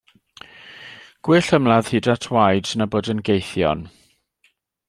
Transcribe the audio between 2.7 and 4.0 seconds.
na bod yn gaethion.